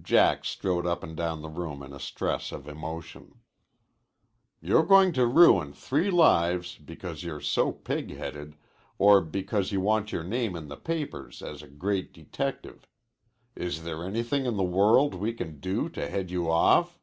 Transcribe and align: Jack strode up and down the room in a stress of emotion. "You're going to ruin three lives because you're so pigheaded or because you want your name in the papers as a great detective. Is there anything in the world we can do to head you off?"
Jack 0.00 0.46
strode 0.46 0.86
up 0.86 1.02
and 1.02 1.14
down 1.14 1.42
the 1.42 1.50
room 1.50 1.82
in 1.82 1.92
a 1.92 2.00
stress 2.00 2.50
of 2.50 2.66
emotion. 2.66 3.40
"You're 4.62 4.86
going 4.86 5.12
to 5.12 5.26
ruin 5.26 5.74
three 5.74 6.10
lives 6.10 6.78
because 6.78 7.22
you're 7.22 7.42
so 7.42 7.72
pigheaded 7.72 8.56
or 8.96 9.20
because 9.20 9.72
you 9.72 9.82
want 9.82 10.12
your 10.12 10.24
name 10.24 10.56
in 10.56 10.68
the 10.68 10.78
papers 10.78 11.42
as 11.42 11.62
a 11.62 11.68
great 11.68 12.14
detective. 12.14 12.88
Is 13.54 13.82
there 13.84 14.02
anything 14.02 14.46
in 14.46 14.56
the 14.56 14.64
world 14.64 15.14
we 15.14 15.34
can 15.34 15.60
do 15.60 15.90
to 15.90 16.08
head 16.08 16.30
you 16.30 16.50
off?" 16.50 16.98